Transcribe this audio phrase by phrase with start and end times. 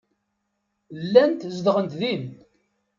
[1.03, 2.25] Llant zedɣent din.